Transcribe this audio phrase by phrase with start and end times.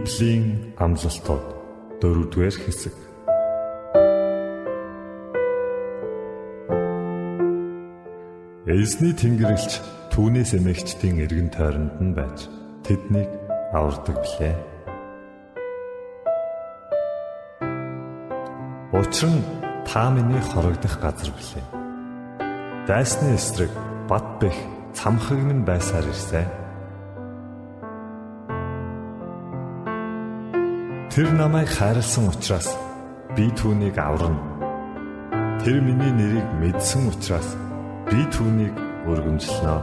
[0.00, 1.44] Библийн амлалтууд
[2.00, 2.96] дөрөвдүгээр хэсэг.
[8.64, 9.72] Эзний Тэнгэрлэгч
[10.08, 12.48] түүнээс эмэгчдийн эргэн тойронд нь байж
[12.80, 13.28] тэднийг
[13.76, 14.56] авардаг билээ.
[18.96, 19.44] Учир нь
[19.84, 21.66] та миний хорогдох газар билээ.
[22.88, 23.72] Дайсны эсрэг
[24.08, 24.56] бат бэх
[24.96, 26.69] цамхаг минь байсаар ирсэн.
[31.10, 32.70] Тэр намайг хайрлсан учраас
[33.34, 34.38] би түүнийг аварна.
[35.58, 37.48] Тэр миний нэрийг мэдсэн учраас
[38.06, 38.70] би түүнийг
[39.10, 39.74] өргөмжлөнө.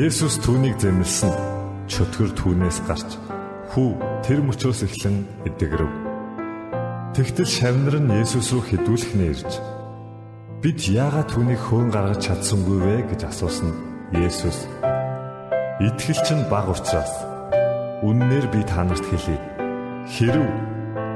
[0.00, 1.36] Есүс түүнийг зэмлсэн
[1.84, 3.20] чөтгөр түүнээс гарч
[3.76, 3.90] хүү
[4.24, 5.92] тэр мөчөөс эхлэн эдгэрв.
[7.20, 9.52] Тэгтэл шавнар нь Есүс рүү хідүүлэхнээ ирж
[10.64, 14.66] бид яагаад түүнийг хөөн гаргаж чадсангүй вэ гэж асуусан Есүс
[15.80, 17.14] Итгэл чинь баг учраас
[18.02, 19.38] үннээр би та нарт хэлье.
[20.10, 20.44] Хэрв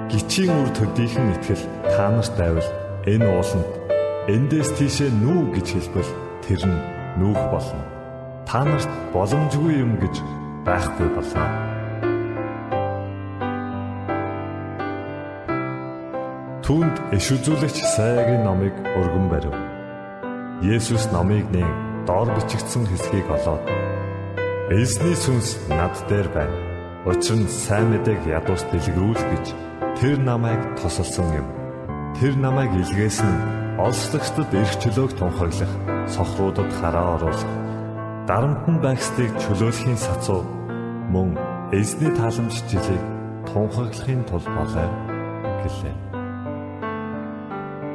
[0.09, 2.71] гिचийн үр төдийхөн итгэл та нарт байвал
[3.03, 3.71] энэ ууланд
[4.31, 6.11] эндээс тийшээ нүү гэж хэлбэл
[6.47, 6.79] тэр нь
[7.19, 7.83] нүүх болно.
[8.47, 10.15] Та нарт боломжгүй юм гэж
[10.63, 11.45] байхгүй болно.
[16.63, 19.53] Түүнд иш үзүүлэгч сайгийн номыг өргөн барив.
[20.65, 23.65] Есүс номыг нээн доор бичигдсэн хэсгийг олоод
[24.71, 26.57] Эзний сүнс над дээр байна.
[27.05, 29.47] Учир нь сайн мэдээг ядуус дэлгэрүүл гэж
[30.01, 31.49] тэр намайг тосолсон юм.
[32.17, 35.73] Тэр намайг илгээсэн олслагчдад эрх чөлөөг тунхаглах,
[36.09, 37.53] сохруудад хараа оруулах,
[38.25, 40.49] дарамтн байгстыг чөлөөлөхийн сацуу
[41.13, 41.37] мөн
[41.77, 43.05] эзний тааламж жилийг
[43.53, 44.89] тунхаглахын тулд болоо
[45.61, 45.97] гэлээ.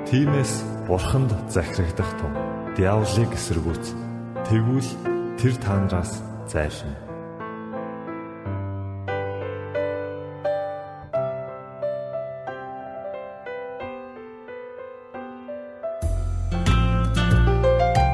[0.05, 0.53] Тимээс
[0.85, 3.85] бурханд захирагдах тун диаволыг эсэргүүц.
[4.49, 4.89] Тэгвэл
[5.39, 7.09] тэр таандраас зайлшна.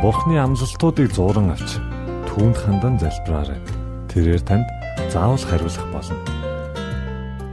[0.05, 1.81] Бурхны амлалтуудыг зуран авч
[2.29, 3.57] түүнд хандан залбираарай.
[4.13, 4.69] Тэрээр танд
[5.09, 6.21] заавал хариулах болно.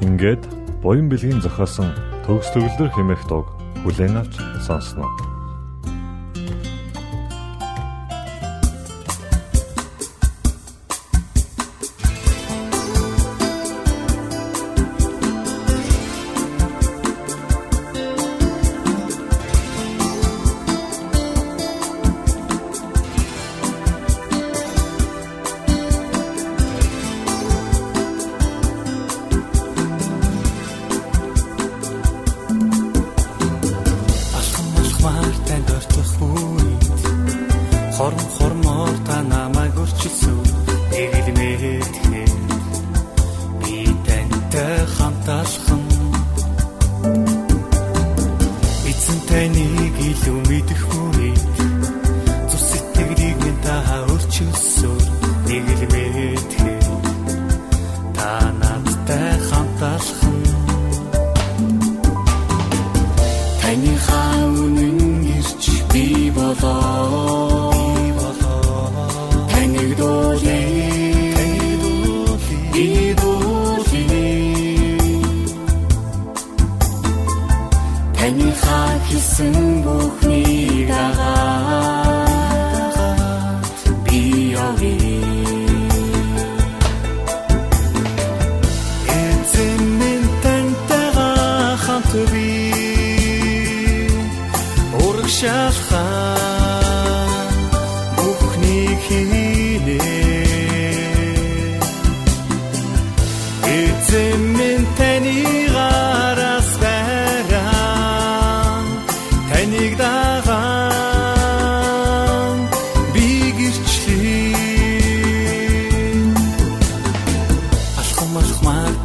[0.04, 0.44] Ингээд
[0.84, 1.96] буян бэлгийн зохиосон
[2.28, 3.48] төгс төгөлдөр хэмээх дуу
[3.88, 4.36] хүлээн авч
[4.68, 5.31] сонсноо.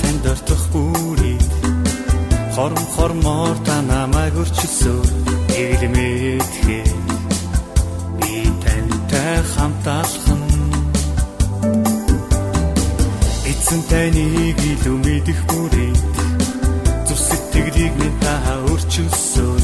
[0.07, 1.36] танд дөртөхгүйри
[2.56, 5.01] хорм хормоор та намайг өрчлөсөө
[5.63, 6.80] ээлмэдхэ
[8.19, 10.44] би тантай хамт алхам
[13.51, 16.15] эцэн таныг илүү мэдэх бүрээд
[17.07, 18.36] зүсэг тэглийг минь та
[18.71, 19.56] өрчлөсөө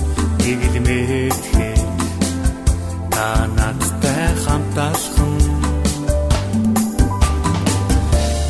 [0.50, 1.72] ээлмэдхэ
[3.16, 5.34] та надтай хамт алхам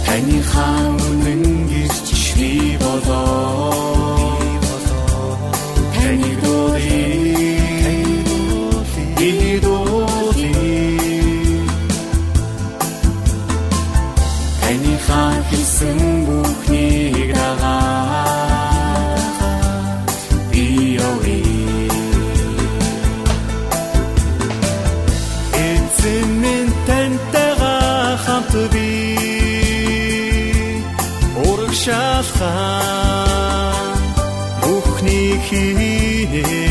[0.06, 1.03] таны хаан
[32.44, 32.83] time
[35.54, 36.63] болоо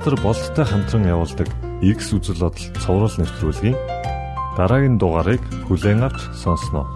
[0.00, 1.48] пастор болттой хамтран явуулдаг
[1.84, 3.76] X үзэл бодол цовруул нэвтрүүлгийн
[4.56, 6.88] дараагийн дугаарыг хүлээн авч сонсноо.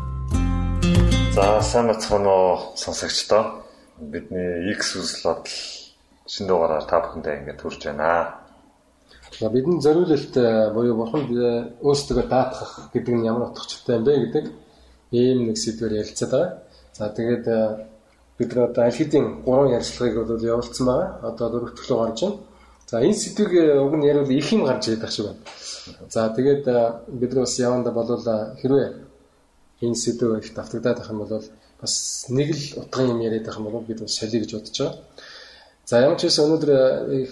[1.37, 3.61] За сайн бацхан уу сонсогчдоо.
[4.01, 5.53] Бидний X үзэл бодол
[6.33, 8.41] шинэ дугаараар та бүхэндээ ингээд хүрч байна.
[9.37, 11.29] За бидний зориулалт э, буюу бурханд
[11.85, 14.45] өөрсдөө даатгах гэдэг нь ямар утгатай юм бэ гэдэг
[15.12, 16.53] ийм нэг сэдвээр ярилцаад байгаа.
[16.97, 17.85] За тэгээд э,
[18.41, 21.09] бид нар одоо аль хэдийн гурван ярилцлагыг бол явуулсан байгаа.
[21.21, 22.54] Одоо дөрөвт төлөв гарч байна.
[22.94, 25.43] За энэ сэдвийг э, уг нь яриул их юм гарч ирэх шиг байна.
[26.14, 28.88] За тэгээд э, бид нар бас яванда болвол э, хэрвээ
[29.82, 31.43] энэ сэдв их давтагдаад байх юм бол
[31.82, 34.94] бас нэг л утгын юм яриад байх юм бол бид бас солиё гэж бодож байгаа.
[35.84, 36.70] За ямар ч байсан өнөөдөр
[37.19, 37.31] их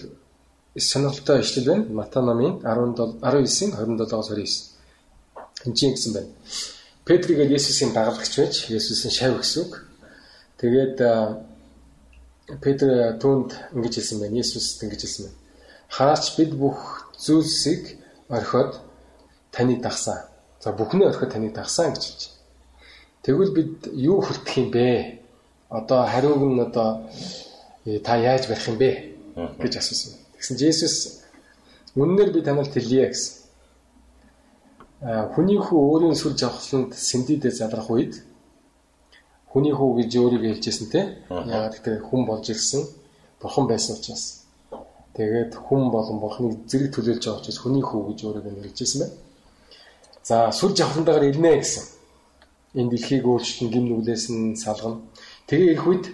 [0.74, 1.84] сонирхолтой ишлэл байна.
[1.94, 4.66] Мата намын 17 19-ийн 27-оос 29.
[5.62, 6.30] Энд чинь гэсэн байна.
[7.06, 9.86] Петригээд Есүсийн дагалдагч байж Есүсийн шав гэсэн үг.
[10.58, 10.98] Тэгээд
[12.58, 14.42] Петр түүнд ингэж хэлсэн байна.
[14.42, 15.41] Есүст ингэж хэлсэн байна
[15.92, 18.80] Хаач бид бүх зүйлсийг орхиод
[19.52, 20.24] таныг дагсан.
[20.60, 22.22] За бүхнээ орхиод таныг дагсан гэж хэлж.
[23.22, 25.20] Тэгвэл бид юу хүртэх юм бэ?
[25.68, 27.04] Одоо хариуг нь одоо
[27.84, 28.90] э, та яаж барих юм бэ
[29.60, 30.16] гэж асуусан.
[30.40, 30.96] Тэгсэн чинь Есүс
[31.94, 33.36] үннээр би танаар хэлье гэсэн.
[35.36, 38.24] Хүний хүү өөрийн сүр жавхланд сэндидээ залрах үед
[39.52, 41.20] хүний хүү гэж өөрийгөө хэлжсэн те.
[41.28, 42.88] Яагаад гэвэл хүн болж ирсэн
[43.42, 44.41] бурхан байсан учраас
[45.16, 49.16] Тэгээд хүн болон бурхныг зэрэг төлөөлж байгаа учраас хүний хүү гэж өөрийгөө нэрлэжсэн байна.
[50.24, 51.84] За сүр жавхлантайгаар ирнэ гэсэн.
[52.80, 55.04] Энэ дэлхийг өөрчлөн гим нүглээс нь салгана.
[55.48, 56.04] Тэгээ ирэх үед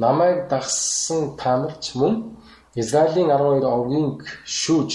[0.00, 2.36] намайг дагсан та нар ч мөн
[2.76, 4.08] Израилийн 12 овгийн
[4.44, 4.90] шүүж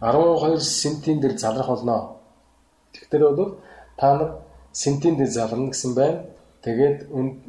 [0.00, 2.16] 12 сентийн дээр залрах болно.
[2.92, 3.60] Тэгэхээр бол
[4.00, 4.30] та нар
[4.72, 6.24] сентийн дээр залрна гэсэн байна.
[6.64, 6.98] Тэгээд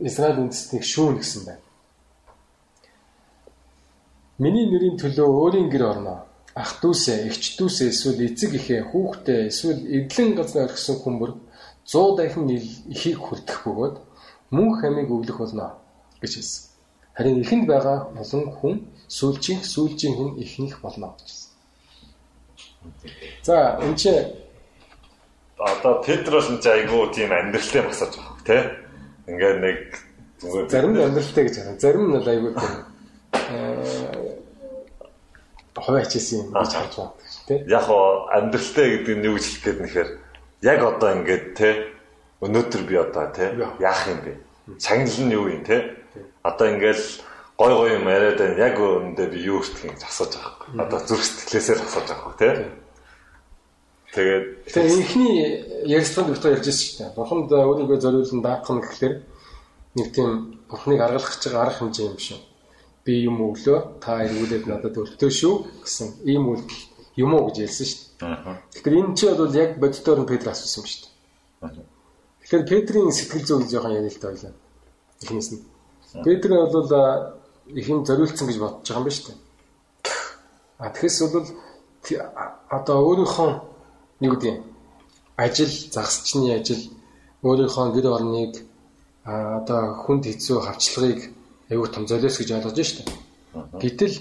[0.03, 1.64] Израиль үндэстнийг шүүн гэсэн байна.
[4.37, 6.27] Миний нэрийн төлөө өөрийн гэр орно.
[6.55, 11.31] Ах дүүсээ, эгч дүүсээ эсвэл эцэг эхээ, хүүхдээ эсвэл эдлэн газар орхисон хүмүүр
[11.87, 13.95] 100 дахин ихийг хүртэх бөгөөд
[14.51, 15.79] мөн хамиг өвлөх болно
[16.19, 16.63] гэж хэлсэн.
[17.15, 18.75] Харин ихэнд байгаа олон хүн
[19.07, 21.51] сүүлчийн сүүлчийн хэн ихнэх болно гэж хэлсэн.
[23.43, 24.11] За энэ чи
[25.59, 28.63] одоо Петроос нь айгуу тийм амьдралтай багсаж байгаа тий.
[29.31, 29.79] Ингээд нэг
[30.71, 31.79] зарим нь амьдралтай гэж байна.
[31.79, 32.94] Зарим нь айгуу тийм
[35.75, 37.13] хуваач хийсэн юм гэж харж байна
[37.47, 37.59] тий.
[37.67, 40.09] Яг оо амьдралтай гэдэг нь юу гэж хэлэх гээд нэхэр
[40.63, 41.73] яг одоо ингээд тий
[42.41, 43.75] өнөөдөр би одоо тий Яа.
[43.79, 44.33] яах юм бэ?
[44.79, 45.81] Шагнал нь юу юм тий?
[46.41, 47.03] Одоо ингээл
[47.57, 48.57] гой гой юм яриад байна.
[48.57, 50.69] Яг үүндээ би юу гэдгийг асууж байгаа байхгүй.
[50.79, 52.53] Одоо зүрх сэтгэлээсээ л асууж байгаа байхгүй тий?
[54.15, 55.35] Тэгээд Тэгээ инхний
[55.91, 57.15] ярилцлаганд битүү ярьж байсан шүү дээ.
[57.19, 59.15] Бурханд өөрийгөө зориулсан даах нь гэхэлэр
[59.99, 60.29] нэг тийм
[60.71, 62.39] Бурхныг аргалах гэж байгаа арга хэмжээ юм шүү.
[63.05, 66.65] Би юм өглөө та эргүүлээд надад өртөө шүү гэсэн ийм үйл
[67.21, 68.57] юм уу гэж ярьсан шүү дээ.
[68.73, 71.85] Тэгэхээр энэ чи бол яг бодитоор нь Петр асуусан юм шүү дээ.
[72.41, 74.53] Тэгэхээр Петрийн сэтгэл зүйг жоохон та ойлаа.
[75.21, 75.61] Эхнээс нь.
[76.25, 77.37] Петр бол а,
[77.69, 79.39] их юм зориулсан гэж бодож байгаа юм байна шүү дээ.
[80.77, 81.47] А тэгэхээс бол
[82.69, 83.49] одоо өөрийнхөө
[84.21, 84.53] нэг үгүй
[85.37, 86.83] ажил загсчны ажил
[87.43, 88.53] өөрийнхөө гэр орныг
[89.25, 91.21] одоо хүнд хэцүү хавчлагыг
[91.69, 93.03] аюу том золиос гэж ойлгож штэ.
[93.81, 94.15] Гэтэл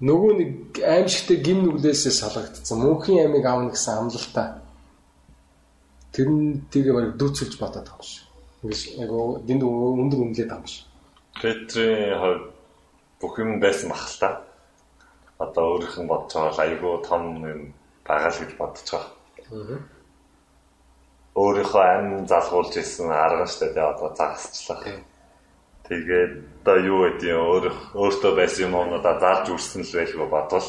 [0.00, 4.62] нөгөө нэг аимшигтэй гим нүглээсээ салгагдсан мөнхийн амийг аавна гэсэн амлалтаа
[6.14, 8.24] тэр нь тэгээ барыг дүүцүүлж бодоод байгаа шиг.
[8.62, 10.86] Ингэж аюу дэнд өндөр үнэлээд байгаа юм шиг.
[11.42, 12.44] Петрийн хувьд
[13.20, 14.42] бүх юм байсан та.
[15.38, 17.60] Одоо өөрийнх нь бодож байгаа л айгүй том юм
[18.06, 19.78] байгаа л гэж бодож байгаа.
[21.38, 24.82] Өөрийнхөө амин залгуулж исэн арга штэ тий одоо загасчлах.
[25.86, 26.32] Тэгээд
[26.64, 30.68] одоо юу гэдэг юм өөр өөртөө байсан юм оноо зарж үрсэн л байлгүй бодвол.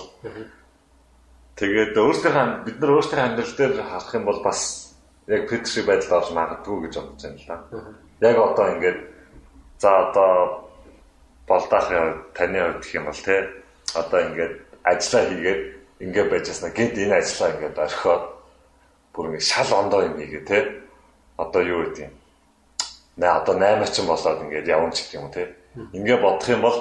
[1.59, 4.61] Тэгээд өөрсдийнхээ бид нар өөрсдийнхээ амьдрал дээр харах юм бол бас
[5.27, 7.47] яг Петр шиг байдал орж магадгүй гэж бодож байна л
[8.21, 8.27] да.
[8.31, 8.99] Яг одоо ингээд
[9.79, 10.69] за одоо
[11.47, 13.35] болдаахын таны хувьд гэх юм бол те
[13.95, 15.61] одоо ингээд ажиллаа хийгээд
[15.99, 18.23] ингээд байж яснаа гэд энэ ажиллаа ингээд орхиод
[19.13, 20.59] бүр ингээд шал ондоо юм хийгээ те
[21.37, 22.13] одоо юу гэдэг юм
[23.19, 25.51] нэ одоо 8 ч болоод ингээд явна ч гэх юм те
[25.93, 26.77] ингээд бодох юм бол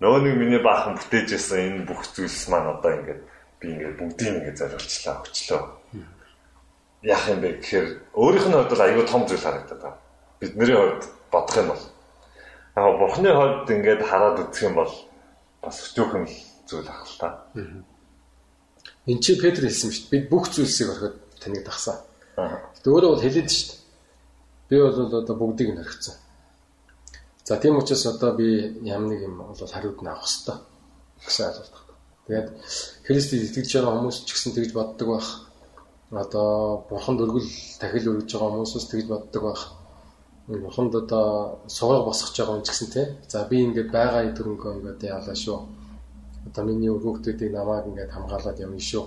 [0.00, 3.20] нөгөө нэг миний баахан бүтээжсэн энэ бүх зүйлс маань одоо ингээд
[3.58, 5.62] би ингээд бүгдийг ингээд зориулчлаа өчлөө
[7.02, 9.98] яах юм бэ гэхээр өөрийнх нь хувьд бол аюу том зүйл харагдаад байна
[10.38, 11.02] бидний хувьд
[11.34, 11.82] бодох юм бол
[12.78, 14.92] яг бурхны хувьд ингээд хараад үзэх юм бол
[15.62, 16.24] бас өчөөхөн
[16.70, 17.28] зүйл ах л та
[19.06, 20.12] Энд чи Петр хэлсэн шүү дээ.
[20.16, 22.00] Бид бүх зүйлсийг орхиод таныг дагсан.
[22.40, 22.72] Аа.
[22.72, 23.83] Гэтэ өөрөө бол хэлээд шүү дээ.
[24.68, 26.14] Би бол одоо бүгдийг нь орхицсан.
[27.44, 30.56] За тийм учраас одоо би ямар нэг юм бол хариуд нь авах хэрэгтэй
[31.26, 31.84] гэсэн ойлголт байна.
[32.26, 32.48] Тэгээд
[33.04, 35.28] Христэд итгэж байгаа хүмүүс ч гэсэн тэгж боддог байх.
[36.10, 36.48] Одоо
[36.88, 39.62] бурханд өргөл тахил өргөж байгаа хүмүүсс тэгж боддог байх.
[40.48, 43.06] Бурханд одоо сугаар босгож байгаа юм ч гэсэн тий.
[43.28, 45.58] За би ингээд байгаа төрөнгөө ингээд яалаа шүү.
[46.48, 49.04] Одоо миний өргөгдүүдийг намайг ингээд хамгаалаад явна шүү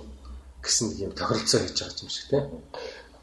[0.62, 2.42] гэсэн юм тохиролцоо хийж байгаа юм шиг тий.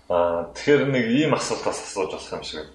[0.10, 2.68] Аа тэгэхээр нэг ийм асуулт бас асууж болох юм шиг.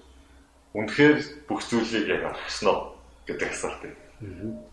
[0.75, 2.79] Үнэхээр бүх зүйлийг яг орхисон уу
[3.27, 3.81] гэдэг асуулт.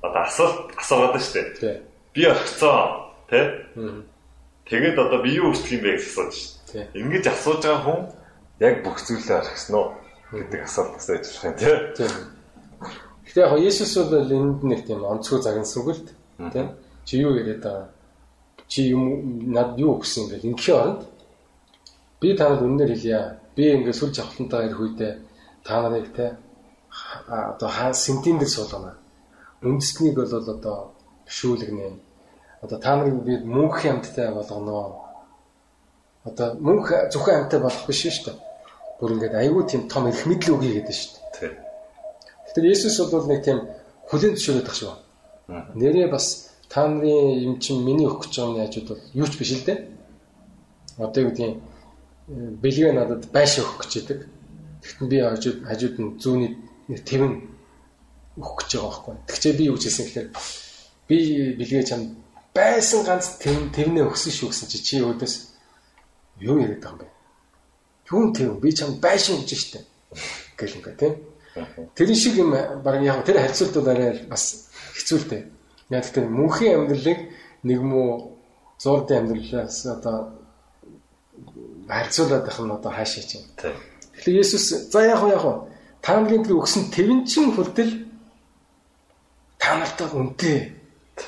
[0.02, 1.54] Одоо асуулт асуугаад байна шүү дээ.
[1.58, 1.76] Тий.
[2.14, 2.78] Би орхицсон
[3.30, 3.46] тий?
[4.68, 6.82] Тэгээд одоо би юу өсөх юм бэ гэж асууж шүү Тий.
[6.82, 7.00] дээ.
[7.02, 8.00] Ингэж асууж байгаа хүн
[8.60, 9.86] яг бүх зүйлээ орхисон уу
[10.34, 11.74] гэдэг асуулт асууж болох юм тий?
[13.28, 16.02] Гэтэ яг Есүс бол энд нэг тийм онцгой загнасангүй л
[16.52, 16.68] тийм.
[17.04, 17.86] Чи юу яриад байгаа?
[18.68, 20.48] Чи юм над юу өгсөн юм бэ?
[20.48, 21.02] Инхийн оронд
[22.20, 23.38] би танад үнээр хэлье.
[23.54, 25.12] Би ингээд сүл жавхлантаа ирэх үедээ
[25.64, 26.36] та нарыг те
[27.28, 28.98] одоо хаа сентин дээр суулгана.
[29.62, 30.92] Үндэснийг бол одоо
[31.26, 31.90] бишүүлгэнэ.
[32.62, 35.04] Одоо та нарыг би мөнхийн амьттай болгоно.
[36.24, 38.36] Одоо мөнх зөвхөн амьттай болох биш шүү дээ.
[39.00, 41.10] Бүр ингээд айгүй тийм том эрх мэдэл өгье гэдэг шүү
[41.40, 41.52] дээ.
[42.48, 43.58] Тэгэхээр Есүс бол нэг тийм
[44.10, 44.94] хүлэн зөвшөөрөд тах шүү.
[45.78, 49.52] Нэрээ бас та нарын юм чинь миний гэж байгаа юм хажууд бол юу ч биш
[49.54, 49.78] л дээ.
[50.98, 51.62] Одоо юу гэдгийг
[52.28, 54.20] бэлгээ надад байш өгөх гэж идэг.
[54.84, 56.52] Тэгтэн би хажууд хажууд нь зүүний
[57.08, 57.32] тэвэн
[58.36, 59.14] өгөх гэж байгаа байхгүй.
[59.28, 60.28] Тэгчээ би юу хэлсэн гэхээр
[61.08, 61.16] би
[61.56, 62.00] бэлгээ чам
[62.52, 65.34] байсан ганц тэв тэвнээ өгсөн шүү гэсэн чи чи өөдөөс
[66.44, 67.06] юу яриад байгаа юм бэ?
[68.12, 69.80] Юун тэв би чам байш өгч штэ.
[70.56, 71.14] Гэл ингээ тийм.
[71.96, 75.42] Тэр шиг юм баг яг тэр харьцуулт бол арай бас хэцүү л дээ.
[75.90, 77.18] Яг тэр мөнхийн амьдралыг
[77.64, 78.38] нэг муу
[78.78, 80.37] зурдын амьдралаас одоо
[81.88, 83.46] харьцуулаад байх нь одоо хаашаа чинь.
[83.56, 85.44] Тэгэхээр Есүс за яг яг
[86.02, 87.92] та нарын тэр өгсөн тэвэнчин хүртэл
[89.58, 90.58] та нартай үнтэй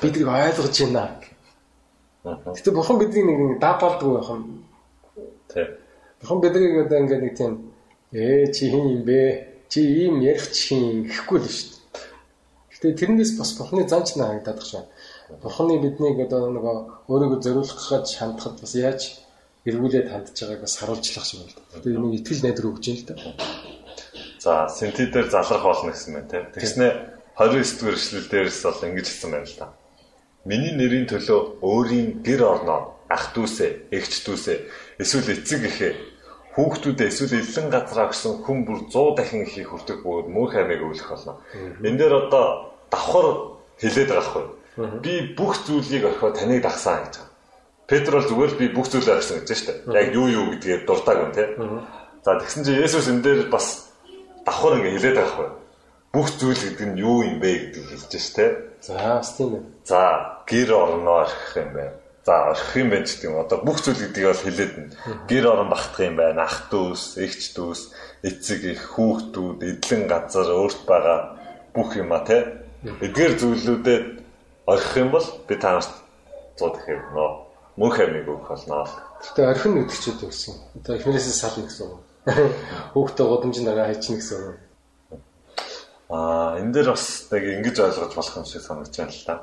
[0.01, 1.17] биднийг ойлгож байна.
[2.23, 4.63] Гэтэ бурхан бидний нэг даапалдгүй байх юм.
[5.49, 5.65] Тий.
[6.21, 7.53] Бурхан биднийг одоо ингээд нэг тийм
[8.13, 9.19] ээ чи хин юм бэ?
[9.69, 12.05] Чи ийм ярих чинь гэхгүй л шүү дээ.
[12.75, 14.83] Гэтэ тэрнээс бас бурханы занч на харагдаад шүү.
[15.41, 16.75] Бурханы биднийг одоо нөгөө
[17.09, 19.01] өөрийгөө зориулах гэж хандхад бас яаж
[19.65, 21.83] эргүүлээд хандж байгааг бас харуулчлах шиг байна.
[21.83, 23.15] Тэгээ нэг итгэл найдар өгч юм л да.
[24.41, 26.41] За синти дээр залрах болно гэсэн мэн тий.
[26.57, 26.87] Тэгснэ
[27.37, 29.67] 29 дугаар эшлэл дээрээс бол ингэж хэлсэн байна л да.
[30.49, 34.57] Миний нэрийн төлөө өөрийн гэр орноо ах дүүсээ, эгч дүүсээ,
[34.97, 35.93] эсвэл эцэг эхээ
[36.55, 41.07] хүүхдүүдээ эсвэл эллен газраа өгсөн хүн бүр 100 дахин их хүрдэг бөгөөд мөнх амийг өвлөх
[41.07, 41.39] болно.
[41.79, 43.27] Энд дээр одоо давхар
[43.79, 44.45] хилээд байгаа хгүй.
[44.99, 47.30] Би бүх зүйлийг орхиод таныг дагсан гэж.
[47.91, 49.77] Петр бол зүгээр би бүх зүйлээ орхисон гэж дээ.
[49.91, 51.51] Яг юу юу гэдгээ дуртааг юм те.
[52.23, 53.91] За тэгсэн чинь Есүс энэ дээр бас
[54.47, 55.49] давхар ингэ хилээд байгаа хгүй.
[56.15, 58.45] Бүх зүйл гэдэг нь юу юм бэ гэдгийг хэлж ш те.
[58.79, 59.63] За бас тийм ээ.
[59.83, 59.99] За
[60.47, 61.95] гэр орноо орхих юм байна.
[62.23, 63.35] За орхих юм байна гэдэг юм.
[63.43, 64.89] Одоо бүх зүйл гэдгийг бол хэлээд нь.
[65.27, 66.47] Гэр орон багтах юм байна.
[66.47, 67.81] Ах дүүс, эгч дүүс,
[68.23, 71.19] эцэг их, хүүхдүүд, эдлэн газар, өөрт байгаа
[71.75, 74.05] бүх юм а те Эдгээр зүйлүүдэд
[74.65, 75.93] орхих юм бол би танарт
[76.57, 77.27] 100 дахин өгнө.
[77.77, 78.83] Мөнх амиг өгөх болно.
[79.23, 80.55] Гэтэ орхин үү гэсэн.
[80.75, 82.01] Одоо эхнэрээсээ сална гэсэн үг.
[82.93, 84.59] Хүүхдээ гудамжинд байгаа хайчна гэсэн үг.
[86.11, 89.35] Аа энэ дээр бас нэг ингэж ойлгож болох юм шиг санагдаж байна л да.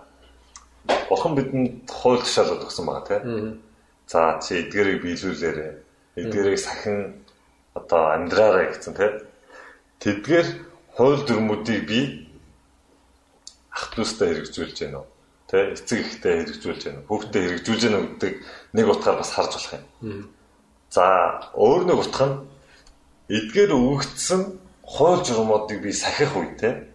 [1.08, 3.60] Бурхан бидэнд хууль тушаалууд өгсөн байгаа тийм.
[4.04, 5.68] За чи эдгэрийг биелүүлээрэ.
[6.20, 7.24] Эдгэрийг сахин
[7.72, 9.14] одоо амьдраарай гэсэн тийм.
[10.04, 10.48] Тэдгээр
[11.00, 12.00] хууль дүрмүүдийг би
[13.72, 15.08] ах トゥ устай хэрэгжүүлж байна уу?
[15.48, 17.00] Тэ эцэг ихтэй хэрэгжүүлж байна?
[17.08, 18.32] Хүүхдэд хэрэгжүүлж байна гэдэг
[18.76, 20.28] нэг утгаар бас харж болох юм.
[20.92, 21.04] За
[21.56, 22.36] өөр нэг утга нь
[23.32, 24.42] эдгээр өгөгдсөн
[24.84, 26.92] хууль журмуудыг би сахих үе тэ.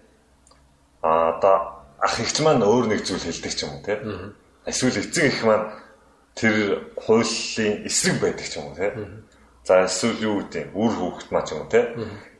[1.02, 4.02] А одоо ах ихч маань өөр нэг зүйл хэлдэг ч юм уу тэ.
[4.70, 5.74] Эсвэл эцэг их маань
[6.38, 8.94] тэр хуулийн эсрэг байдаг ч юм уу тэ.
[9.66, 11.94] За эсвэл юу гэдэг үр хүүхэд маа ч юм уу тэ.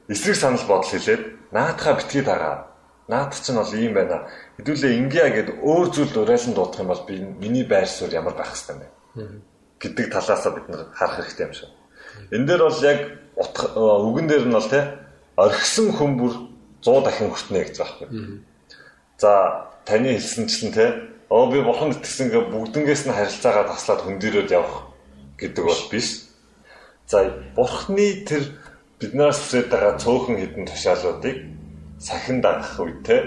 [0.10, 2.73] Эсрэг санал бодол хэлээд наатахаа битгий дагаа
[3.08, 4.28] Наад чинь бол ийм байна.
[4.58, 8.56] Хэдүүлээ ингиа гэд өөр зүйл урайлан дуудах юм бол би миний байр суурь ямар байх
[8.56, 8.80] хэвээр
[9.16, 9.42] байна
[9.84, 11.70] гэдэг талаас бид нар харах хэрэгтэй юм шиг.
[12.32, 13.00] Энэ дээр бол яг
[13.76, 14.82] үгэн дээр нь бол те
[15.36, 16.34] орхисон хүн бүр
[16.82, 18.40] 100 дахин хүртнэ гэж байгаа байхгүй.
[19.20, 19.32] За
[19.86, 20.86] таны хэлсэнчлэн те
[21.30, 24.88] оо би бурхан итгэсэн гэ бүгднгээс нь харилцаагаа таслаад хөндөрөөд явах
[25.38, 26.32] гэдэг бол биш.
[27.08, 28.44] За бурхны тэр
[29.00, 31.38] биднээс хүсэж байгаа цөөхөн хідэн тушаалуудыг
[32.04, 33.18] сахин дагах үед те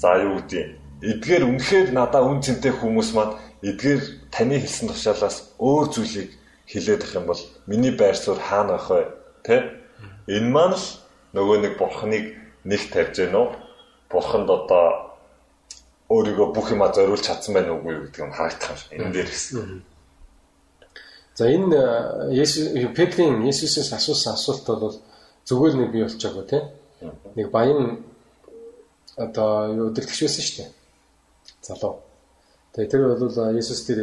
[0.00, 0.64] за юу гэдэг
[1.04, 4.00] эдгээр үнэхээр надаа үн цэнтэй хүмүүс маань эдгээр
[4.32, 6.30] таны хэлсэн тушаалаас өөр зүйлийг
[6.66, 9.04] хэлээд ах юм бол миний байр суурь хаана байх вэ
[9.44, 9.56] те
[10.26, 10.86] энэ маань л
[11.36, 12.24] нөгөө нэг бурхныг
[12.66, 13.48] нэг тавьж гэнэ үү?
[14.10, 15.14] Бурханд одоо
[16.10, 18.78] өөрийгөө бүх юма зориулж чадсан уугүй юу гэдэг нь харагдах юм.
[18.78, 19.82] Шиг энэ дээр гэсэн.
[21.34, 21.78] За энэ
[22.34, 24.96] Есүс Петрийн Есүсээс асуусан асуулт бол
[25.46, 26.64] зүгээр нэг бий болчихгоо тийм
[27.36, 28.04] нэг баян
[29.16, 30.70] одоо юу өдөртөгч байсан шүү дээ.
[31.62, 31.94] Залуу.
[32.72, 34.00] Тэгээ тэр бол Есүс тэр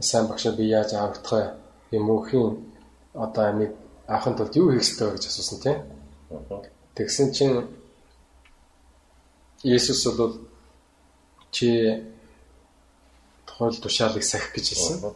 [0.00, 1.96] сайн багшаа би яаж аврагдах вэ?
[1.98, 2.58] Юм уухийн
[3.14, 3.72] одоо амиг
[4.06, 5.78] авахын тулд юу хийх ёстой вэ гэж асуусан тийм.
[6.94, 7.68] Тэгсэн чинь
[9.62, 10.34] Есүс бол
[11.50, 12.02] чи
[13.46, 15.14] тухайл тушаалыг сахих гэж хэлсэн.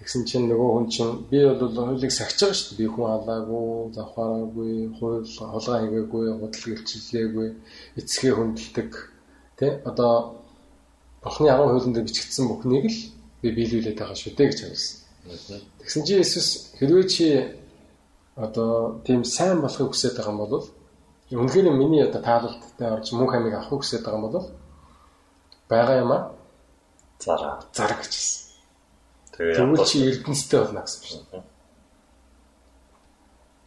[0.00, 2.80] Тэгсэн чинь нөгөө хүн чинь би бол хуулийг сахиж байгаа шүү дээ.
[2.80, 7.48] Би хүн халаагүй, завхаараагүй, хууль холгаа хийгээгүй, худал гэлчилгээгүй,
[8.00, 8.90] эцгээ хүндэлдэг.
[9.60, 10.40] Тэ одоо
[11.20, 12.98] Бурхны агуу хуулинд бичигдсэн бүхнийг л
[13.44, 15.60] би биелүүлээд байгаа шүү дээ гэж хэлсэн.
[15.84, 16.48] Тэгсэн чинь Иесус
[16.80, 17.26] хэрвээ чи
[18.40, 20.64] одоо тийм сайн болохыг хүсэж байгаа юм бол
[21.28, 24.48] үнэхээр миний одоо таалалттай орж мөнх амиг авахыг хүсэж байгаа юм бол
[25.68, 26.18] байгаа юм а
[27.20, 28.49] зараа зараа гэж хэлсэн.
[29.36, 31.44] Тэгвэл чи эрдэнэстэй болно гэсэн чинь.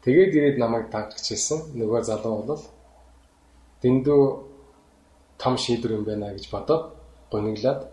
[0.04, 1.72] Тэгээд ирээд намайг тагчилсан.
[1.80, 2.64] Нөгөө залуу бол
[3.82, 4.22] дэндүү
[5.40, 6.96] том шийдвэр юм байна гэж бодоод
[7.32, 7.88] гониглаад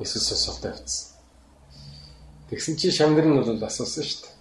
[0.00, 1.16] Иесус сосолтой авцсан.
[2.50, 4.34] Тэгсэн чи шамнэр нь бол асуусан шүү дээ.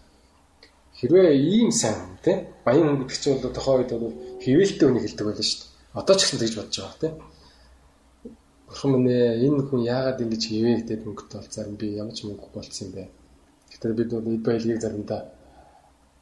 [0.97, 5.25] Хэрвээ ийм сайн те баян хүн гэдэг чинь бол тохоо үед бол хിവэлтэй үнийг хэлдэг
[5.27, 5.71] байлаа шүү дээ.
[5.99, 7.10] Одоо ч гэсэн тэгж бодож байгаа те.
[8.67, 9.12] Бурхан минь
[9.45, 12.93] энэ хүн яагаад ингэж хивээ гэдэг мөнгөтэй бол зарим би ямар ч мөнгө болцсон юм
[12.95, 13.03] бэ.
[13.71, 15.21] Гэхдээ бид бол эд баялагийг заримдаа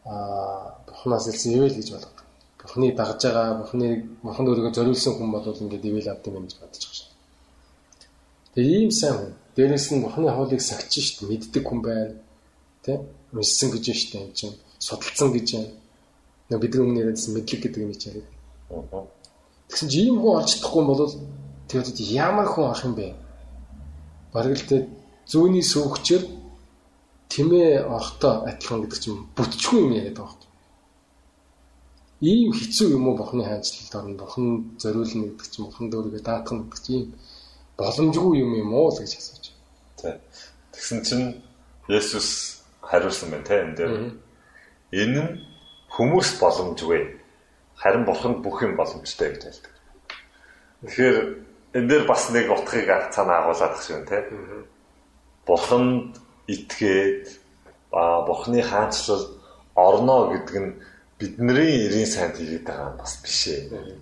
[0.05, 2.25] аа Бурханаас илсэн ивэл гэж болгодог.
[2.61, 3.87] Бурханы дагж байгаа, Бурханы
[4.21, 7.09] Бурхан өөрийгөө зориулсан хүн бол ингээд ивэл авд юм гэж бодож байгаа шээ.
[8.53, 9.33] Тэгээ ийм сайн хүн.
[9.55, 12.13] Дээрээс нь Бурханы хуулийг сагч шít мэддэг хүн байна.
[12.85, 13.01] Тэ?
[13.33, 15.73] Уншсан гэж шít юм чинь судалсан гэж байна.
[16.49, 18.29] Нэг бидний өмнө яриадсан мэдлэг гэдэг юм яриад.
[19.69, 21.01] Тэгсэн чи ийм хүн олж чадахгүй бол
[21.67, 23.15] Тэгээд ямар хүн ах юм бэ?
[24.33, 24.87] Бараг л тэ
[25.25, 26.23] зүүнний сүүгчээр
[27.29, 30.53] тэмээ орхтой адилхан гэдэг чинь бүтчгүй юм яриад байгаа юм.
[32.21, 34.45] Ийм хэцүү юм уу бохны хайцлалд орно бохон
[34.77, 37.13] зориулна гэдэг чинь бохон дөөргөө даатгах гэдэг чинь
[37.77, 39.45] боломжгүй юм юм уу гэж асууж.
[39.99, 40.21] Тэ.
[40.71, 41.25] Тэгсэн чинь
[41.89, 43.93] Есүс хариулсан байна те энэ дээр.
[44.93, 45.31] Энэ нь
[45.91, 47.19] хүмүүс боломжгүй.
[47.75, 49.73] Харин бурханд бүх юм боломжтой гэж хэлдэг.
[50.87, 51.17] Тэгэхээр
[51.75, 54.23] энэ дээр бас нэг утгыг цаана агуулдаг шүү те.
[55.43, 56.15] Бурханд
[56.47, 57.27] итгээд
[57.91, 59.35] а бурхны хаанчлал
[59.75, 60.79] орно гэдэг нь
[61.19, 63.99] бидний эрийн сайнд хийгээд байгаа юм бас биш ээ.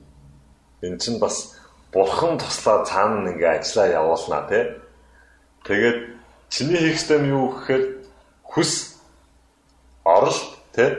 [0.85, 1.57] Энэ чинь бас
[1.89, 4.63] бурхан туслаа цаана ингээ ажиллаа явуулнаа тий.
[5.65, 5.99] Тэгээд
[6.53, 7.83] чиний хийх нь юу гэхээр
[8.53, 9.01] хүс
[10.05, 10.45] оролт
[10.77, 10.89] тий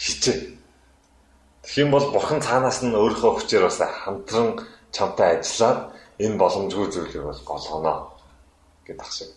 [0.00, 0.56] хичээ.
[1.60, 4.60] Тэгэх юм бол бурхан цаанаас нь өөрийнхөө хүчээр бас хамтран
[4.92, 7.94] чамтай ажиллаад энэ боломжгүй зүйлийг бол голгоно
[8.86, 9.30] гэдэг ах шиг.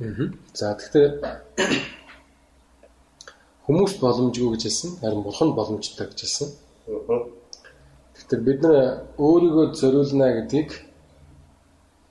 [0.00, 0.28] Аа.
[0.52, 1.12] За тэгэхээр
[3.64, 6.48] хүмүүс боломжгүй гэж хэлсэн, харин бурхан боломжтой гэж хэлсэн.
[8.16, 8.76] Тэгэхээр бид нар
[9.16, 10.70] өөрийгөө зориулна гэдгийг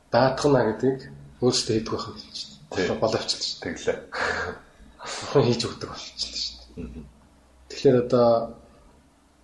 [0.09, 0.99] даатгана гэдгийг
[1.45, 2.37] өөрсдөө хийдэг байх юм гэж
[2.73, 2.99] байна.
[3.03, 3.61] Боловчтой шүү.
[3.61, 3.97] Тэглээ.
[5.05, 7.05] Бурхан хийж өгдөг болчихлоо шүү.
[7.69, 8.29] Тэгэхээр одоо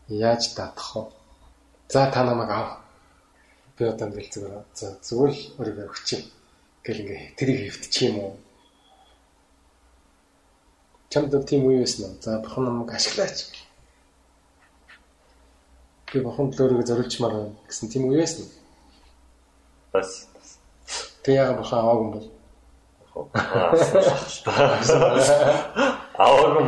[0.09, 1.20] яаж даатгах вэ?
[1.91, 2.77] За та намайг ав.
[3.77, 6.21] Би одоо ингээл зүгээр за зүгээр л өөрийгөө өгчээ.
[6.88, 8.34] Гэл ингээ тэрийг хэвтчих юм уу?
[11.12, 12.15] Чамд тийм үе байсан уу?
[12.23, 13.67] За бурхан намайг ашиглаач.
[16.15, 18.56] Би бурхан төлөөрөө зориулчмаар байна гэсэн тийм үе байсан уу?
[19.91, 20.32] Бас
[21.23, 22.27] Тэг яагаад бурхан аваагүй юм бол?
[23.36, 23.84] Аваагүй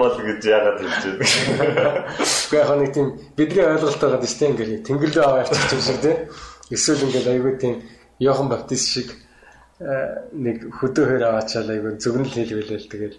[0.03, 2.03] бол гэж яагаад хэлж байна.
[2.19, 3.07] Гэхдээ яг нэг тийм
[3.39, 6.17] бидний ойлголт байгаа дэс тийм ингээл тэнгэрлээ аваа явчих юм шиг тийм.
[6.75, 7.75] Эсвэл ингээл айгүй тийм
[8.19, 9.09] Йохан Баптист шиг
[9.79, 13.17] э, нэг хөдөө хөр аваачаал айгүй зөвгнөл хэлвэлээл тэгэл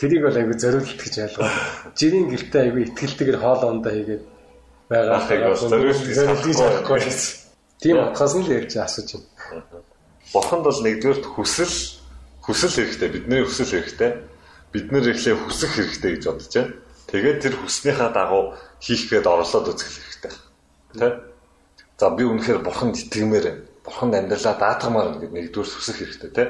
[0.00, 1.48] тэрийг бол айгүй зориулт гэж ойлгоо.
[1.94, 4.24] Жирийн гэртээ айгүй ихтгэлтэйгээр хоол ундаа хийгээд
[4.88, 5.54] байгаа.
[5.54, 7.00] Зориулт гэж авахгүй.
[7.78, 9.84] Тийм утгаас нь л ярьж асууж байна.
[10.32, 11.74] Бурханд бол нэгдүгээрт хүсэл
[12.42, 14.10] хүсэл хэрэгтэй бидний хүсэл хэрэгтэй
[14.72, 16.74] бид нэр ихлэ хүсэх хэрэгтэй гэж бодож байна.
[17.08, 18.52] Тэгээд тэр хүснийхаа дагуу
[18.84, 20.32] хийх гээд орлоод үзэх хэрэгтэй.
[21.00, 21.08] Тэ?
[21.96, 23.62] За би үнэхээр бурханд итгэмээр байна.
[23.80, 26.44] Бурханд амьдралаа даатгамаар гэдэг нэгдүгээр хүсэх хэрэгтэй тэ.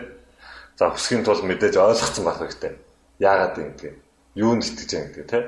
[0.74, 2.74] За хүсхийн тулд мэдээж ойлгоцсон байх хэрэгтэй.
[3.22, 3.94] Яагаад юм бэ?
[4.34, 5.40] Юунд итгэж байгаа гэдэг тэ.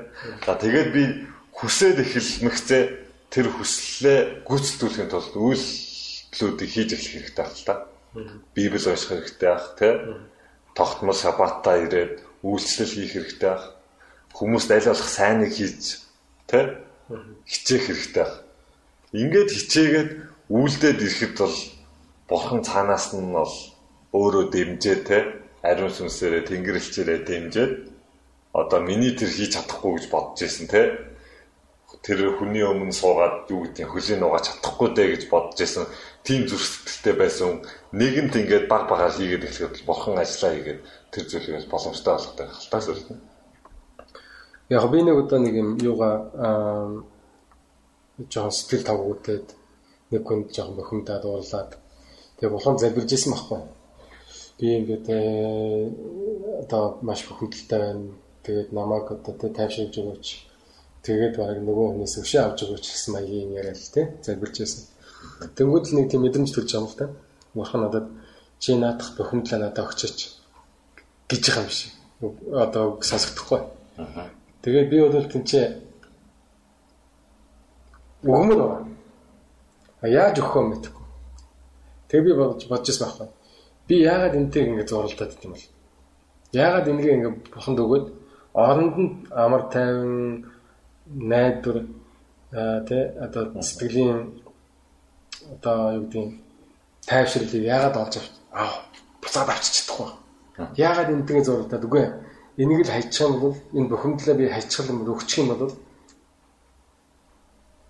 [0.47, 1.03] За тэгээд би
[1.51, 2.83] хүсээд эхэлмэгцээ
[3.31, 7.75] тэр хүслээ гүйцэтгүүлэхийн тулд үйлдэлүүдийг хийж эхлэх хэрэгтэй байна л та.
[8.55, 10.19] Библи унших хэрэгтэй ах тэ.
[10.75, 13.65] Тогтмол шабатаа ирээд үйлчлэл хийх хэрэгтэй байх.
[14.33, 16.01] Хүмүүст аль болох сайныг хийж
[16.49, 16.81] тэ?
[17.45, 18.35] Хичээх хэрэгтэй байх.
[19.13, 20.11] Ингээд хичээгээд
[20.49, 21.57] үйлдээд ирэхэд бол
[22.27, 23.55] бурхан цаанаас нь бол
[24.15, 25.19] өөрөө дэмжээ тэ?
[25.61, 27.73] Ариун сүнсээрээ тэнгэрлэгчээрээ дэмжээд
[28.51, 31.11] одоо миний тэр хийж чадахгүй гэж бодож ирсэн тэ?
[32.01, 35.85] Тэр хүний өмнө суугаад юу гэдэг хөлийн угааж чадахгүй дээ гэж бодож ирсэн.
[36.25, 37.49] Тийм зүрх сэтгэлтэй байсан
[37.93, 43.19] нэгэнт ингээд баг багаар хийгээд эхлэхэд бурхан ажиллаа хийгээд тэр зүйлээс боломжтой болгодог халтаас үлдэнэ.
[44.71, 46.15] Яг би нэг удаа нэг юм юугаа
[48.31, 49.47] жоохон сэтгэл тавгуудад
[50.11, 51.71] нэг хүнд жоохон бохимдаад уурлаад
[52.39, 53.59] тэгээ бурхан залбирж исэн байхгүй.
[54.59, 55.91] Би ингээд э,
[56.63, 58.15] одоо маш бохимдалтай байна.
[58.43, 60.27] Тэгээд намайг одоо тэ тайвшруулж өгөөч.
[61.03, 64.87] Тэгээд баг нөгөө хүнээс өшөө авч өгөөч гэсэн маягийн яриад тэ залбирж исэн.
[65.59, 67.05] Тэнгүүд л нэг тийм мэдрэмж төрж байгаа юм л та.
[67.53, 68.07] Бурхан надад
[68.63, 70.40] чи наадах бохимдлаа надад өгчөөч
[71.31, 71.91] гэж байгаа юм шиг.
[72.51, 73.61] Одоо сонсогдохгүй.
[74.61, 75.65] Тэгээд би бол тэнцээ
[78.23, 78.91] өгмөр байна.
[80.01, 81.05] А яаж өгөх юм мэдэхгүй.
[82.09, 83.27] Тэгээ би бодож бодож байсан байхгүй.
[83.87, 85.65] Би яагаад энтэй ингэ зуралдаад идэм бол?
[86.53, 88.05] Яагаад энэгээ ингэ буханд өгөөд
[88.53, 90.45] оронд нь амар тайван
[91.07, 91.87] найдвар
[92.51, 94.37] тэ одоо сэтгэлийн
[95.53, 96.25] одоо юу гэдэг
[97.09, 98.85] тайвширлыг яагаад олж авч аа
[99.21, 100.20] буцаад авчиж чадахгүй.
[100.77, 102.05] Яагаад энэгээ зурагдаад үгүй
[102.61, 105.73] энийг л хайчих юм бол энэ бухимдлаа би хайчих юм бол өгчих юм бол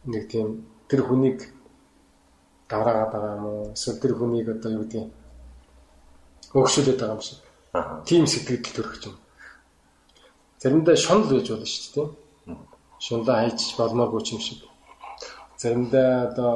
[0.05, 0.47] нэг тийм
[0.87, 1.39] тэр хүнийг
[2.69, 5.05] давраагаад байгаа юм уу эсвэл тэр хүнийг одоо юу гэдэг
[6.53, 7.39] хөөгшүүлээд байгаа юм шиг.
[8.05, 9.15] Тийм сэтгэл төрөх юм.
[10.61, 12.07] Заримдаа шунал байж болно шүү дээ.
[13.05, 14.61] Шунлаа хайчих болмоогүй юм шиг.
[15.57, 16.53] Заримдаа одоо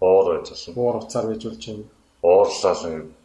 [0.00, 0.74] уур байж болно.
[0.82, 1.84] Уур уцаар байж болж юм.
[2.22, 3.17] Уурлал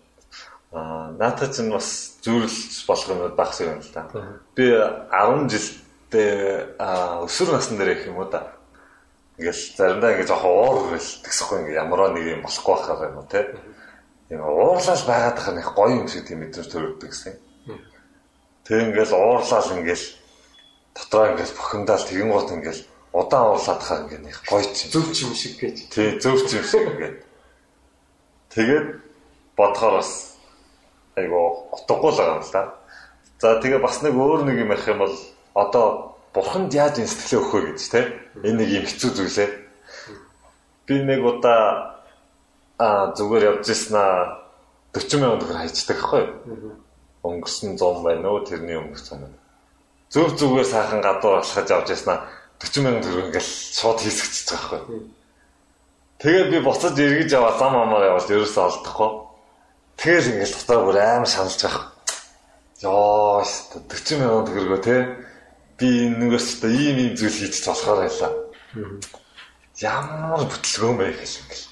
[0.73, 4.09] Аа наатач нь бас зүйрлж болох юм багс юм л та.
[4.57, 6.81] Би 10 жилдээ
[7.29, 8.57] өсвөр насны дээр их юм уу да.
[9.37, 13.53] Ингээл заримдаа ингээ жоохон уур хэлтгсэхгүй ингээ ямараа нэг юм болохгүй байхаар юм уу те.
[14.33, 17.37] Ийм уурлал байгаад байгаа нэг гоё юм шиг тийм мэдрэмж төрөгдөг гэсэн.
[18.65, 20.05] Тэг ингээл уурлал ингээл
[20.97, 22.81] дотроо ингээл бухимдаал тэгэн гот ингээл
[23.13, 25.77] удаан уурлаад хаа ингээ нэг гоё ч зөв ч юм шиг гэж.
[25.93, 27.13] Тий зөв ч юм шиг ингээ.
[28.49, 28.87] Тэгээд
[29.53, 30.32] бодохоор бас
[31.15, 32.63] айгу утгагүй л байгаа юм л да.
[33.39, 35.15] За тэгээ бас нэг өөр нэг юм ярих юм бол
[35.53, 38.01] одоо бурханд яаж энэ сэтгэлээ өгөх вэ гэж те
[38.41, 39.49] энэ нэг юм хэцүү зүйлээ.
[40.87, 42.01] Би нэг удаа
[42.79, 44.43] а зүгээр явж ирсэн аа
[44.93, 46.23] 40 мянган төгрөг хайчдаг хгүй.
[47.23, 49.29] Өнгөрсөн 100 байна уу тэрний өмнөх цаа.
[50.09, 52.25] Зөв зүгээр сайхан гадуур алхаж авч яснаа
[52.61, 55.01] 40 мянган төгрөг ингээл шууд хийсгэж байгаа хгүй.
[56.23, 59.11] Тэгээд би буцаж эргэж аваад зам амаар яваад ерөөсөө олдохгүй.
[59.97, 61.85] Тэгэл ингээл дотор бүр амар шаналж байгаа.
[62.83, 64.97] Яа, 40 мянган төгрөгөө те
[65.79, 68.31] би нөгөөс ч ийм ийм зүйл хийж болохоор байлаа.
[69.81, 71.65] Ямар бүтлгөө бэ гэж ингээл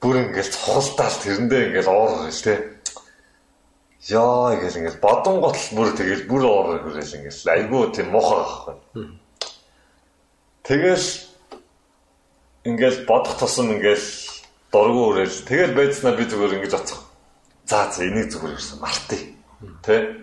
[0.00, 2.54] бүр ингээл цохолтаал тэрэндээ ингээл оор гэл те.
[4.12, 8.76] Яа ингээл ингээл бодон готл бүр тэгэл бүр оор гэл ингээл айгүй тийм муухай байхгүй.
[10.66, 11.08] Тэгэл
[12.68, 14.06] ингээл бодох тусам ингээл
[14.70, 17.05] дургу өрөөл тэгэл байцнаа би зүгээр ингэж оцох.
[17.66, 19.22] За за энийг зүгээр ирсэн мартъя.
[19.82, 20.22] Тэ?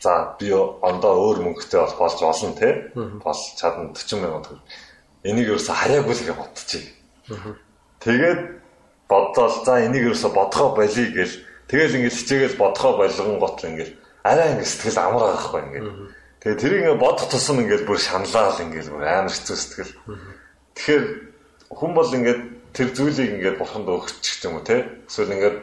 [0.00, 2.90] За би ондоо өөр мөнгөтэй бол болж олно те.
[2.94, 4.64] Бол чадна 40 сая төгрөг.
[5.24, 6.84] Энийг ерөөсө хараагүй л гэж бодчих.
[8.00, 8.40] Тэгээд
[9.08, 11.34] бодвол за энийг ерөөсө бодгоо болиё гэл
[11.68, 13.92] тэгэл ингээд хичээгээл бодгоо болгон гот ингээд
[14.24, 15.86] арай ингээд сэтгэл амар байхгүй ингээд
[16.40, 19.92] тэгээ тэрийг ингээд бодох тусам ингээд бүр шаналал ингээд бүр амар хэцүү сэтгэл
[20.76, 21.04] тэгэхээр
[21.68, 22.40] хүн бол ингээд
[22.72, 25.56] тэр зүйлийг ингээд бурханд өгчих юм уу те эсвэл ингээд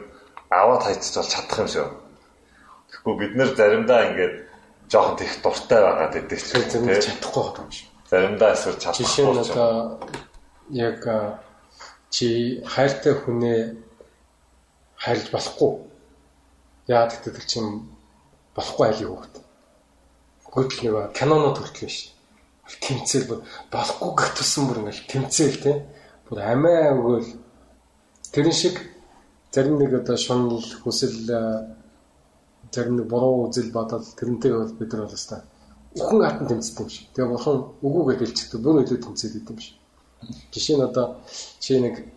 [0.60, 1.88] аваад хайцч бол чадах юм шиг
[2.90, 4.34] тэгэхгүй бид нэр заримдаа ингээд
[4.92, 9.26] жоохон тех дуртай байгаад байдаг ч тийм чадахгүй байгаа юм шиг заримдаа эсвэл чадахгүй жишээ
[9.32, 9.72] нь одоо
[10.70, 11.00] яг
[12.12, 13.60] чи хайртай хүнээ
[15.02, 15.72] хайрлж болохгүй.
[16.86, 17.88] Яа гэдэг тэр чинь
[18.54, 19.34] болохгүй айлын хөвгт.
[20.52, 22.12] Гүйтл нэг кинонод хүртэл биш.
[22.84, 23.40] Тэмцэл бүр
[23.72, 25.72] болохгүй гэх тусан бүр ингээл тэмцэл те.
[26.28, 27.30] Бүр амиа өгөөл
[28.30, 28.76] тэрэн шиг
[29.52, 31.16] зарим нэг одоо шунал хүсэл
[32.74, 35.40] зарим нэг буруу үзэл бодол тэрнтэй бол бид нар бол өстой
[35.94, 37.06] үхэн хатан тэмцдэг юм шиг.
[37.12, 38.60] Тэгээ бурхан үгүйгээ хэлчихдэг.
[38.60, 39.76] Бүр илүү тэмцээд идэв юм шиг.
[40.52, 41.20] Жишээ нь одоо
[41.60, 42.08] чи нэг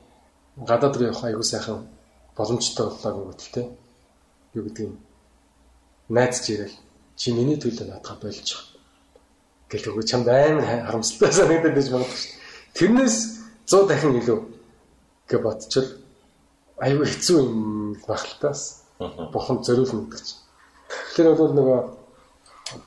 [0.55, 1.87] гадаад руу явах аягүй сайхан
[2.37, 3.61] боломжтой боллоо гэдэг те.
[4.55, 4.95] Юу гэдэг юм.
[6.07, 6.75] Найз ч ирэл
[7.19, 8.79] чи миний төлөө наадах болж байгаа.
[9.67, 12.33] Гэл өгөө чамд амар харамсалтай санагдаад байж магадгүй шүү.
[12.79, 13.17] Тэрнээс
[13.67, 14.39] 100 дахин илүү
[15.27, 15.89] гэж бодчихвол
[16.79, 20.41] аягүй хэцүү юм багталтаас бухан зориулна гэдэг чинь.
[21.15, 21.79] Тэр бол нөгөө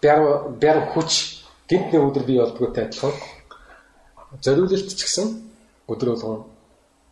[0.02, 0.20] бяр
[0.60, 3.14] бяр хүч гинт нэг өдөр бий болдгоотой адилхан
[4.44, 5.26] зориулалт ч гэсэн
[5.88, 6.44] өдөр болгон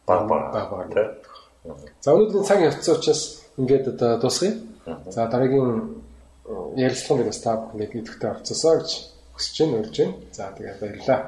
[0.07, 1.25] баг баг баг.
[2.01, 3.23] За өнөөдрийн цаг явцсан учраас
[3.57, 4.55] ингээд одоо дуусгая.
[5.11, 6.05] За дараагийн
[6.77, 8.91] ярилцлагын дээр бас та бүхэнд идэвхтэй орцсоо гэж
[9.35, 10.15] хүсэж байна, урьж байна.
[10.33, 11.21] За тэгээд баярлалаа.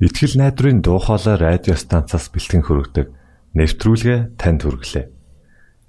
[0.00, 3.06] Итгэл найдрын дуу хоолой радио станцаас бэлтгэн хөрөгдөг
[3.56, 5.06] нэвтрүүлгээ танд хүргэлээ.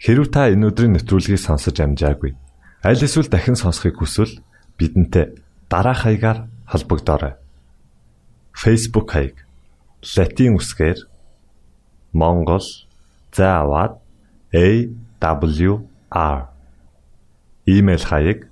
[0.03, 2.35] Хэрв та энэ өдрийн нэвтрүүлгийг сонсож амжаагүй
[2.83, 4.43] аль эсвэл дахин сонсохыг хүсвэл
[4.75, 5.39] бидэнтэй
[5.71, 7.39] дараах хаягаар холбогдорой.
[8.51, 9.47] Facebook хаяг:
[10.03, 11.07] Latin үсгээр
[12.11, 12.67] Монгол
[13.31, 14.03] заавад
[14.51, 16.51] AWR
[17.65, 18.51] Имэйл хаяг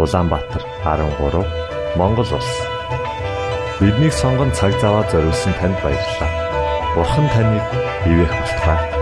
[0.00, 1.44] Улаанбаатар 13
[1.98, 2.52] Монгол улс.
[3.80, 6.32] Биднийг сонгон цаг зав аваад зориулсан танд баярлалаа.
[6.96, 7.64] Бурхан таныг
[8.04, 8.99] бивээх батугай